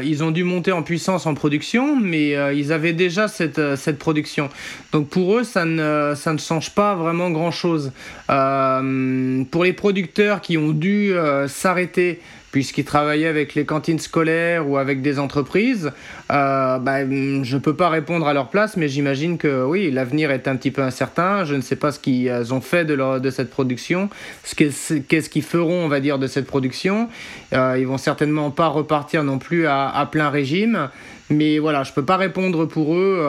ils 0.00 0.22
ont 0.22 0.30
dû 0.30 0.44
monter 0.44 0.70
en 0.70 0.84
puissance 0.84 1.26
en 1.26 1.34
production, 1.34 1.96
mais 1.96 2.36
ils 2.56 2.72
avaient 2.72 2.92
déjà 2.92 3.26
cette, 3.26 3.74
cette 3.74 3.98
production. 3.98 4.48
Donc 4.92 5.08
pour 5.08 5.38
eux, 5.38 5.44
ça 5.44 5.64
ne, 5.64 6.12
ça 6.14 6.32
ne 6.32 6.38
change 6.38 6.70
pas 6.70 6.94
vraiment 6.94 7.30
grand-chose. 7.30 7.90
pour 8.28 9.64
les 9.64 9.72
producteurs 9.72 10.40
qui 10.40 10.56
ont 10.56 10.70
dû 10.70 11.12
s'arrêter 11.48 12.20
puisqu'ils 12.50 12.84
travaillaient 12.84 13.26
avec 13.26 13.54
les 13.54 13.64
cantines 13.64 13.98
scolaires 13.98 14.68
ou 14.68 14.78
avec 14.78 15.02
des 15.02 15.18
entreprises. 15.18 15.92
Euh, 16.30 16.78
bah, 16.78 17.00
je 17.00 17.54
ne 17.54 17.58
peux 17.58 17.74
pas 17.74 17.88
répondre 17.88 18.26
à 18.26 18.34
leur 18.34 18.48
place, 18.48 18.76
mais 18.76 18.88
j'imagine 18.88 19.38
que 19.38 19.64
oui, 19.64 19.90
l'avenir 19.90 20.30
est 20.30 20.48
un 20.48 20.56
petit 20.56 20.70
peu 20.70 20.82
incertain. 20.82 21.44
Je 21.44 21.54
ne 21.54 21.60
sais 21.60 21.76
pas 21.76 21.92
ce 21.92 21.98
qu'ils 21.98 22.54
ont 22.54 22.60
fait 22.60 22.84
de, 22.84 22.94
leur, 22.94 23.20
de 23.20 23.30
cette 23.30 23.50
production, 23.50 24.08
qu'est-ce 24.56 25.28
qu'ils 25.28 25.42
feront, 25.42 25.84
on 25.84 25.88
va 25.88 26.00
dire, 26.00 26.18
de 26.18 26.26
cette 26.26 26.46
production. 26.46 27.08
Euh, 27.52 27.76
ils 27.78 27.86
vont 27.86 27.98
certainement 27.98 28.50
pas 28.50 28.68
repartir 28.68 29.24
non 29.24 29.38
plus 29.38 29.66
à, 29.66 30.08
plein 30.10 30.30
régime. 30.30 30.88
Mais 31.30 31.58
voilà, 31.58 31.82
je 31.82 31.92
peux 31.92 32.04
pas 32.04 32.16
répondre 32.16 32.64
pour 32.64 32.94
eux. 32.94 33.22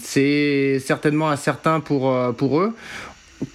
c'est 0.00 0.78
certainement 0.78 1.28
incertain 1.28 1.80
pour, 1.80 2.16
pour 2.36 2.60
eux. 2.60 2.74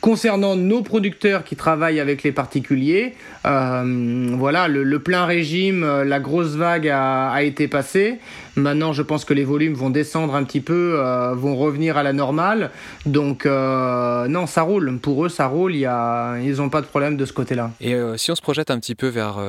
Concernant 0.02 0.56
nos 0.56 0.82
producteurs 0.82 1.44
qui 1.44 1.56
travaillent 1.56 2.00
avec 2.00 2.24
les 2.24 2.32
particuliers, 2.32 3.16
euh, 3.46 4.36
voilà, 4.38 4.68
le, 4.68 5.00
plein 5.00 5.26
régime, 5.26 5.84
euh, 5.84 6.04
la 6.04 6.20
grosse 6.20 6.56
vague 6.56 6.88
a, 6.88 7.42
été 7.44 7.68
passée. 7.68 8.20
Maintenant, 8.56 8.94
je 8.94 9.02
pense 9.02 9.26
que 9.26 9.34
les 9.34 9.44
volumes 9.44 9.74
vont 9.74 9.90
descendre 9.90 10.36
un 10.36 10.44
petit 10.44 10.62
peu, 10.62 10.96
euh, 10.98 11.34
vont 11.34 11.56
revenir 11.56 11.98
à 11.98 12.04
la 12.04 12.14
normale. 12.14 12.72
Donc, 13.06 13.46
non, 13.46 14.48
ça 14.48 14.62
roule. 14.62 14.98
Pour 15.00 15.26
eux, 15.26 15.30
ça 15.30 15.48
roule. 15.48 15.76
Y 15.76 15.86
a, 15.86 16.38
ils 16.40 16.58
n'ont 16.58 16.70
pas 16.70 16.82
de 16.82 16.88
problème 16.88 17.18
de 17.18 17.26
ce 17.26 17.34
côté-là. 17.34 17.72
Et 17.80 17.96
si 18.18 18.32
on 18.32 18.36
se 18.36 18.42
projette 18.42 18.72
un 18.72 18.80
petit 18.80 18.96
peu 18.96 19.08
vers, 19.08 19.40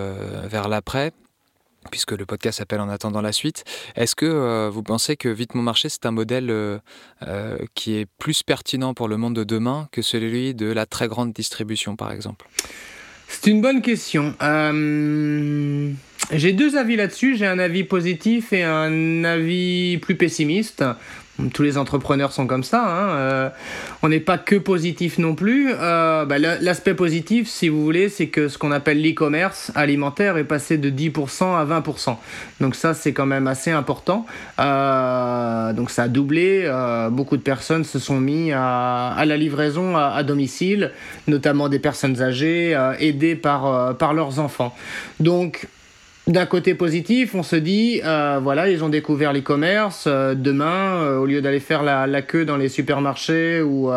vers 0.49 0.69
l'après, 0.69 1.13
puisque 1.91 2.13
le 2.13 2.27
podcast 2.27 2.59
s'appelle 2.59 2.81
En 2.81 2.89
attendant 2.89 3.21
la 3.21 3.33
suite. 3.33 3.65
Est-ce 3.97 4.15
que 4.15 4.27
euh, 4.27 4.71
vous 4.71 4.83
pensez 4.83 5.17
que 5.17 5.29
Vite 5.29 5.55
Mon 5.55 5.63
Marché, 5.63 5.89
c'est 5.89 6.07
un 6.07 6.11
modèle 6.11 6.51
euh, 6.51 6.79
euh, 7.27 7.59
qui 7.75 7.97
est 7.97 8.07
plus 8.19 8.43
pertinent 8.43 8.93
pour 8.95 9.09
le 9.09 9.17
monde 9.17 9.35
de 9.35 9.45
demain 9.45 9.89
que 9.93 10.03
celui 10.03 10.55
de 10.55 10.67
la 10.67 10.87
très 10.87 11.09
grande 11.09 11.33
distribution, 11.33 11.97
par 11.97 12.13
exemple? 12.13 12.47
C'est 13.29 13.51
une 13.51 13.61
bonne 13.61 13.81
question. 13.81 14.35
J'ai 16.33 16.53
deux 16.53 16.77
avis 16.77 16.97
là-dessus. 16.97 17.37
J'ai 17.37 17.47
un 17.47 17.59
avis 17.59 17.85
positif 17.85 18.53
et 18.53 18.65
un 18.65 19.25
avis 19.25 19.99
plus 19.99 20.17
pessimiste. 20.17 20.85
Tous 21.49 21.63
les 21.63 21.79
entrepreneurs 21.79 22.33
sont 22.33 22.47
comme 22.47 22.65
ça. 22.65 22.83
Hein. 22.83 23.09
Euh, 23.11 23.49
on 24.03 24.09
n'est 24.09 24.21
pas 24.21 24.39
que 24.39 24.57
positif 24.57 25.19
non 25.19 25.35
plus. 25.35 25.73
Euh, 25.73 26.25
bah, 26.25 26.39
l'aspect 26.39 26.95
positif, 26.95 27.49
si 27.49 27.69
vous 27.69 27.83
voulez, 27.83 28.09
c'est 28.09 28.29
que 28.29 28.49
ce 28.49 28.59
qu'on 28.59 28.73
appelle 28.73 29.03
l'e-commerce 29.03 29.73
alimentaire 29.75 30.37
est 30.37 30.45
passé 30.45 30.79
de 30.79 30.91
10% 30.91 31.57
à 31.57 31.65
20%. 31.65 32.17
Donc 32.61 32.75
ça, 32.75 32.95
c'est 32.95 33.13
quand 33.13 33.27
même 33.27 33.47
assez 33.47 33.71
important. 33.71 34.27
Euh, 34.59 35.73
donc 35.73 35.91
ça 35.91 36.05
a 36.05 36.09
doublé. 36.09 36.71
beaucoup 37.11 37.37
de 37.37 37.43
personnes 37.43 37.85
se 37.85 37.99
sont 37.99 38.21
mis 38.21 38.53
à, 38.53 39.23
la 39.25 39.37
livraison 39.37 39.97
à, 39.97 40.23
domicile, 40.23 40.93
notamment 41.27 41.69
des 41.69 41.79
personnes 41.79 42.21
âgées 42.23 42.79
aidées 42.99 43.37
par, 43.37 43.97
par 43.97 44.15
leurs 44.15 44.39
enfants. 44.39 44.75
Donc 45.21 45.69
d'un 46.31 46.47
côté 46.47 46.75
positif, 46.75 47.35
on 47.35 47.43
se 47.43 47.57
dit, 47.57 48.01
euh, 48.05 48.39
voilà, 48.41 48.71
ils 48.71 48.85
ont 48.85 48.89
découvert 48.89 49.33
l'e-commerce. 49.33 50.05
Euh, 50.07 50.35
demain, 50.35 51.03
euh, 51.03 51.19
au 51.19 51.27
lieu 51.27 51.41
d'aller 51.41 51.59
faire 51.61 51.83
la, 51.83 52.23
queue 52.23 52.45
dans 52.45 52.57
les 52.57 52.69
supermarchés 52.69 53.63
ou, 53.63 53.91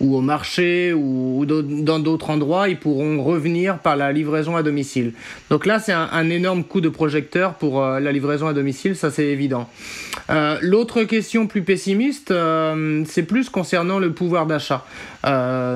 ou 0.00 0.16
au 0.16 0.20
marché 0.20 0.92
ou, 0.92 1.44
dans 1.46 1.98
d'autres 1.98 2.30
endroits, 2.30 2.68
ils 2.68 2.78
pourront 2.78 3.22
revenir 3.22 3.78
par 3.78 3.96
la 3.96 4.10
livraison 4.10 4.56
à 4.56 4.62
domicile. 4.62 5.12
Donc 5.50 5.66
là, 5.66 5.78
c'est 5.78 5.92
un, 5.92 6.30
énorme 6.30 6.64
coup 6.64 6.80
de 6.80 6.88
projecteur 6.88 7.54
pour 7.54 7.82
la 7.82 8.12
livraison 8.12 8.48
à 8.48 8.52
domicile, 8.52 8.96
ça 8.96 9.10
c'est 9.10 9.26
évident. 9.26 9.68
L'autre 10.60 11.04
question 11.04 11.46
plus 11.46 11.62
pessimiste, 11.62 12.32
c'est 13.06 13.22
plus 13.22 13.48
concernant 13.50 13.98
le 13.98 14.12
pouvoir 14.12 14.46
d'achat. 14.46 14.84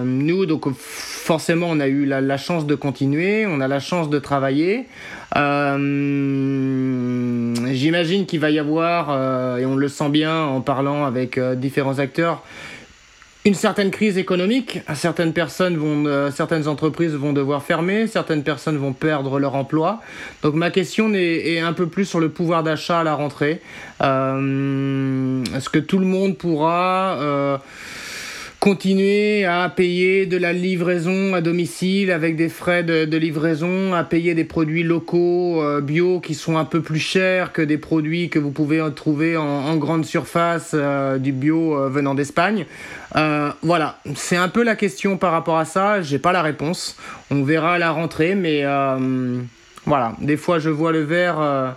nous, 0.05 0.47
donc 0.47 0.67
forcément, 0.75 1.69
on 1.71 1.81
a 1.81 1.89
eu 1.89 2.07
la 2.07 2.37
chance 2.37 2.67
de 2.67 2.75
continuer, 2.75 3.47
on 3.47 3.61
a 3.61 3.69
la 3.69 3.81
chance 3.81 4.11
de 4.11 4.19
travailler. 4.19 4.87
Euh, 5.37 5.79
j'imagine 7.73 8.27
qu'il 8.27 8.41
va 8.41 8.51
y 8.51 8.59
avoir, 8.59 9.09
euh, 9.11 9.59
et 9.59 9.67
on 9.67 9.77
le 9.77 9.89
sent 9.89 10.09
bien 10.11 10.43
en 10.43 10.61
parlant 10.61 11.05
avec 11.05 11.39
euh, 11.39 11.55
différents 11.55 11.99
acteurs, 11.99 12.43
une 13.45 13.55
certaine 13.55 13.91
crise 13.91 14.19
économique. 14.19 14.81
Certaines 14.95 15.33
personnes 15.33 15.77
vont, 15.77 16.31
certaines 16.31 16.69
entreprises 16.69 17.15
vont 17.15 17.33
devoir 17.33 17.65
fermer, 17.65 18.07
certaines 18.07 18.45
personnes 18.45 18.77
vont 18.77 18.93
perdre 18.93 19.41
leur 19.41 19.57
emploi. 19.57 20.01
Donc 20.43 20.55
ma 20.55 20.71
question 20.71 21.13
est, 21.13 21.55
est 21.55 21.59
un 21.59 21.73
peu 21.73 21.89
plus 21.89 22.05
sur 22.05 22.21
le 22.21 22.29
pouvoir 22.29 22.63
d'achat 22.63 23.01
à 23.01 23.05
la 23.05 23.15
rentrée. 23.15 23.61
Est-ce 23.99 25.69
que 25.69 25.81
tout 25.81 25.99
le 25.99 26.07
monde 26.07 26.39
pourra 26.39 27.59
continuer 28.63 29.45
à 29.45 29.69
payer 29.69 30.25
de 30.25 30.37
la 30.37 30.53
livraison 30.53 31.35
à 31.35 31.41
domicile 31.41 32.13
avec 32.13 32.37
des 32.37 32.49
frais 32.49 32.85
de, 32.85 33.17
livraison, 33.17 33.93
à 33.93 34.05
payer 34.05 34.35
des 34.35 34.45
produits 34.45 34.85
locaux 34.85 35.61
euh, 35.61 35.81
bio 35.81 36.21
qui 36.21 36.37
sont 36.37 36.57
un 36.57 36.65
peu 36.65 36.81
plus 36.81 37.01
chers 37.01 37.53
que 37.53 37.61
des 37.61 37.77
produits 37.77 38.31
que 38.31 38.39
vous 38.39 38.53
pouvez 38.53 38.81
trouver 38.95 39.37
en, 39.37 39.77
grande 39.79 40.05
surface 40.05 40.71
euh, 40.75 41.19
du 41.19 41.33
bio 41.33 41.77
euh, 41.77 41.89
venant 41.89 42.15
d'Espagne. 42.15 42.67
voilà, 43.63 43.99
c'est 44.15 44.37
un 44.37 44.49
peu 44.49 44.63
la 44.63 44.77
question 44.77 45.17
par 45.17 45.33
rapport 45.33 45.59
à 45.59 45.65
ça. 45.65 46.01
J'ai 46.01 46.21
pas 46.21 46.31
la 46.31 46.43
réponse. 46.43 46.97
On 47.33 47.43
verra 47.43 47.75
à 47.75 47.79
la 47.79 47.91
rentrée, 47.91 48.37
mais 48.37 48.63
voilà, 49.87 50.15
des 50.21 50.37
fois 50.37 50.61
je 50.61 50.71
vois 50.71 50.93
le 50.93 51.03
verre 51.03 51.75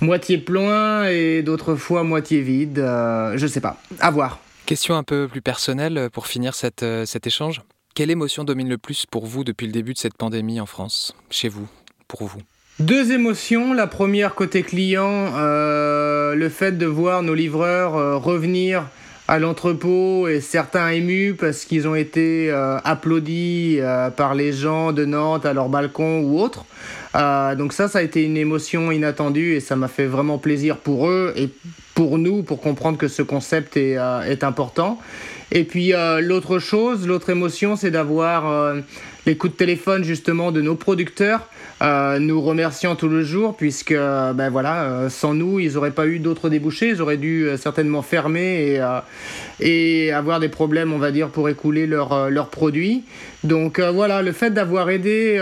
moitié 0.00 0.38
plein 0.38 1.08
et 1.08 1.42
d'autres 1.42 1.74
fois 1.74 2.04
moitié 2.04 2.42
vide. 2.42 2.76
je 2.76 3.46
sais 3.48 3.60
pas. 3.60 3.82
À 3.98 4.12
voir. 4.12 4.45
Question 4.66 4.96
un 4.96 5.04
peu 5.04 5.28
plus 5.28 5.42
personnelle 5.42 5.96
euh, 5.96 6.08
pour 6.08 6.26
finir 6.26 6.52
euh, 6.82 7.06
cet 7.06 7.26
échange. 7.28 7.62
Quelle 7.94 8.10
émotion 8.10 8.42
domine 8.42 8.68
le 8.68 8.78
plus 8.78 9.06
pour 9.06 9.24
vous 9.24 9.44
depuis 9.44 9.66
le 9.66 9.72
début 9.72 9.92
de 9.92 9.98
cette 9.98 10.16
pandémie 10.16 10.60
en 10.60 10.66
France, 10.66 11.14
chez 11.30 11.48
vous, 11.48 11.68
pour 12.08 12.24
vous? 12.24 12.40
Deux 12.80 13.12
émotions. 13.12 13.72
La 13.72 13.86
première 13.86 14.34
côté 14.34 14.64
client, 14.64 15.32
euh, 15.36 16.34
le 16.34 16.48
fait 16.48 16.72
de 16.72 16.84
voir 16.84 17.22
nos 17.22 17.34
livreurs 17.34 18.20
revenir 18.20 18.88
à 19.28 19.38
l'entrepôt 19.38 20.26
et 20.26 20.40
certains 20.40 20.90
émus 20.90 21.34
parce 21.34 21.64
qu'ils 21.64 21.86
ont 21.86 21.94
été 21.94 22.50
applaudis 22.84 23.80
par 24.16 24.34
les 24.34 24.52
gens 24.52 24.92
de 24.92 25.04
Nantes 25.04 25.46
à 25.46 25.52
leur 25.52 25.68
balcon 25.68 26.20
ou 26.20 26.38
autre. 26.38 26.64
donc 27.56 27.72
ça, 27.72 27.88
ça 27.88 27.98
a 27.98 28.02
été 28.02 28.22
une 28.22 28.36
émotion 28.36 28.92
inattendue 28.92 29.54
et 29.54 29.60
ça 29.60 29.74
m'a 29.74 29.88
fait 29.88 30.06
vraiment 30.06 30.38
plaisir 30.38 30.76
pour 30.76 31.08
eux 31.08 31.32
et 31.36 31.50
pour 31.96 32.18
nous, 32.18 32.42
pour 32.42 32.60
comprendre 32.60 32.98
que 32.98 33.08
ce 33.08 33.22
concept 33.22 33.78
est, 33.78 33.96
euh, 33.96 34.20
est 34.20 34.44
important. 34.44 35.00
Et 35.50 35.64
puis 35.64 35.94
euh, 35.94 36.20
l'autre 36.20 36.58
chose, 36.58 37.06
l'autre 37.06 37.30
émotion, 37.30 37.74
c'est 37.74 37.90
d'avoir 37.90 38.46
euh, 38.46 38.80
les 39.24 39.38
coups 39.38 39.54
de 39.54 39.56
téléphone 39.56 40.04
justement 40.04 40.52
de 40.52 40.60
nos 40.60 40.74
producteurs, 40.74 41.48
nous 41.80 42.40
remerciant 42.40 42.96
tout 42.96 43.08
le 43.08 43.22
jour, 43.22 43.56
puisque 43.56 43.92
ben 43.92 44.48
voilà, 44.50 45.08
sans 45.10 45.34
nous, 45.34 45.58
ils 45.58 45.74
n'auraient 45.74 45.90
pas 45.90 46.06
eu 46.06 46.20
d'autres 46.20 46.48
débouchés, 46.48 46.90
ils 46.90 47.02
auraient 47.02 47.16
dû 47.16 47.48
certainement 47.58 48.02
fermer 48.02 48.78
et, 48.78 50.06
et 50.06 50.12
avoir 50.12 50.40
des 50.40 50.48
problèmes, 50.48 50.92
on 50.92 50.98
va 50.98 51.10
dire, 51.10 51.28
pour 51.28 51.48
écouler 51.48 51.86
leurs 51.86 52.48
produits. 52.50 53.04
Donc 53.44 53.80
voilà, 53.80 54.22
le 54.22 54.32
fait 54.32 54.50
d'avoir 54.50 54.88
aidé 54.90 55.38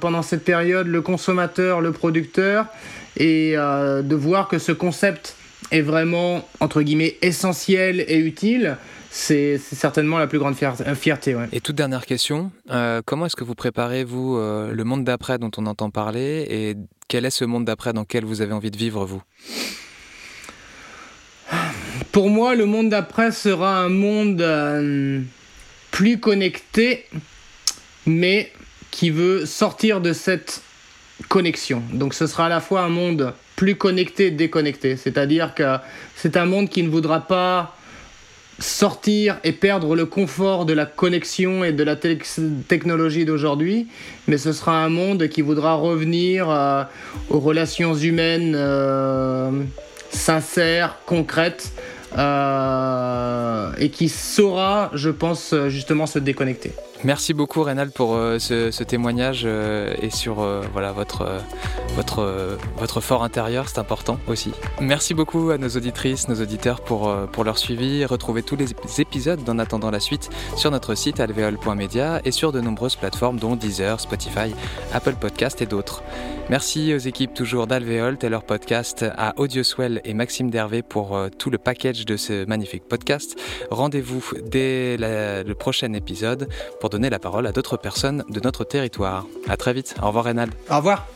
pendant 0.00 0.22
cette 0.22 0.44
période 0.44 0.86
le 0.86 1.02
consommateur, 1.02 1.80
le 1.80 1.92
producteur, 1.92 2.66
et 3.18 3.56
de 3.56 4.14
voir 4.14 4.48
que 4.48 4.58
ce 4.58 4.72
concept 4.72 5.34
est 5.70 5.80
vraiment, 5.82 6.46
entre 6.60 6.82
guillemets, 6.82 7.16
essentiel 7.22 8.04
et 8.08 8.18
utile, 8.18 8.76
c'est 9.10 9.58
certainement 9.58 10.18
la 10.18 10.26
plus 10.26 10.40
grande 10.40 10.56
euh, 10.60 10.94
fierté. 10.96 11.36
Et 11.52 11.60
toute 11.60 11.76
dernière 11.76 12.04
question, 12.04 12.50
euh, 12.70 13.00
comment 13.04 13.26
est-ce 13.26 13.36
que 13.36 13.44
vous 13.44 13.54
préparez, 13.54 14.02
vous, 14.02 14.36
euh, 14.36 14.72
le 14.72 14.84
monde 14.84 15.04
d'après 15.04 15.38
dont 15.38 15.52
on 15.56 15.66
entend 15.66 15.90
parler 15.90 16.44
et 16.50 16.74
quel 17.06 17.24
est 17.24 17.30
ce 17.30 17.44
monde 17.44 17.64
d'après 17.64 17.92
dans 17.92 18.00
lequel 18.00 18.24
vous 18.24 18.40
avez 18.40 18.52
envie 18.52 18.72
de 18.72 18.76
vivre, 18.76 19.04
vous? 19.06 19.22
Pour 22.10 22.28
moi, 22.28 22.56
le 22.56 22.66
monde 22.66 22.88
d'après 22.88 23.30
sera 23.30 23.78
un 23.78 23.88
monde 23.88 24.44
plus 25.90 26.18
connecté, 26.18 27.06
mais 28.06 28.52
qui 28.90 29.10
veut 29.10 29.46
sortir 29.46 30.00
de 30.00 30.12
cette 30.12 30.62
connexion. 31.28 31.82
Donc 31.92 32.14
ce 32.14 32.26
sera 32.26 32.46
à 32.46 32.48
la 32.48 32.60
fois 32.60 32.82
un 32.82 32.88
monde 32.88 33.32
plus 33.56 33.76
connecté 33.76 34.30
déconnecté. 34.30 34.96
C'est-à-dire 34.96 35.54
que 35.54 35.76
c'est 36.16 36.36
un 36.36 36.46
monde 36.46 36.68
qui 36.68 36.82
ne 36.82 36.88
voudra 36.88 37.20
pas 37.20 37.76
sortir 38.58 39.38
et 39.42 39.52
perdre 39.52 39.96
le 39.96 40.06
confort 40.06 40.64
de 40.64 40.72
la 40.72 40.86
connexion 40.86 41.64
et 41.64 41.72
de 41.72 41.82
la 41.82 41.96
technologie 41.96 43.24
d'aujourd'hui, 43.24 43.88
mais 44.28 44.38
ce 44.38 44.52
sera 44.52 44.84
un 44.84 44.88
monde 44.88 45.28
qui 45.28 45.42
voudra 45.42 45.74
revenir 45.74 46.48
euh, 46.48 46.84
aux 47.30 47.40
relations 47.40 47.94
humaines 47.94 48.54
euh, 48.56 49.50
sincères, 50.10 50.98
concrètes, 51.06 51.72
euh, 52.16 53.72
et 53.78 53.90
qui 53.90 54.08
saura, 54.08 54.90
je 54.94 55.10
pense, 55.10 55.54
justement 55.68 56.06
se 56.06 56.20
déconnecter. 56.20 56.72
Merci 57.04 57.34
beaucoup 57.34 57.62
Rénal 57.62 57.90
pour 57.90 58.14
euh, 58.14 58.38
ce, 58.38 58.82
témoignage 58.82 59.42
euh, 59.44 59.94
et 60.00 60.08
sur 60.08 60.40
euh, 60.40 60.62
voilà, 60.72 60.92
votre, 60.92 61.26
votre, 61.96 62.56
votre 62.78 63.02
fort 63.02 63.22
intérieur, 63.22 63.68
c'est 63.68 63.78
important 63.78 64.18
aussi. 64.26 64.52
Merci 64.80 65.12
beaucoup 65.12 65.50
à 65.50 65.58
nos 65.58 65.68
auditrices, 65.68 66.28
nos 66.28 66.40
auditeurs 66.40 66.80
pour, 66.80 67.14
pour 67.30 67.44
leur 67.44 67.58
suivi. 67.58 68.06
Retrouvez 68.06 68.42
tous 68.42 68.56
les 68.56 68.68
épisodes 68.98 69.44
d'En 69.44 69.58
attendant 69.58 69.90
la 69.90 70.00
suite 70.00 70.30
sur 70.56 70.70
notre 70.70 70.94
site 70.94 71.20
alveol.media 71.20 72.22
et 72.24 72.30
sur 72.30 72.52
de 72.52 72.62
nombreuses 72.62 72.96
plateformes 72.96 73.38
dont 73.38 73.54
Deezer, 73.54 74.00
Spotify, 74.00 74.54
Apple 74.94 75.16
Podcast 75.20 75.60
et 75.60 75.66
d'autres. 75.66 76.02
Merci 76.50 76.94
aux 76.94 76.98
équipes 76.98 77.32
toujours 77.32 77.66
d'Alveol, 77.66 78.18
et 78.22 78.28
leur 78.28 78.44
podcast, 78.44 79.04
à 79.16 79.32
Audioswell 79.38 80.02
et 80.04 80.12
Maxime 80.12 80.50
Dervé 80.50 80.82
pour 80.82 81.18
tout 81.38 81.48
le 81.48 81.56
package 81.56 82.04
de 82.04 82.18
ce 82.18 82.44
magnifique 82.44 82.84
podcast. 82.84 83.38
Rendez-vous 83.70 84.22
dès 84.44 84.96
le 84.98 85.52
prochain 85.54 85.92
épisode 85.94 86.48
pour 86.80 86.90
donner 86.94 87.10
la 87.10 87.18
parole 87.18 87.48
à 87.48 87.50
d'autres 87.50 87.76
personnes 87.76 88.22
de 88.28 88.38
notre 88.38 88.62
territoire. 88.62 89.26
À 89.48 89.56
très 89.56 89.72
vite. 89.72 89.96
Au 90.00 90.06
revoir, 90.06 90.26
Rénal. 90.26 90.50
Au 90.70 90.76
revoir. 90.76 91.08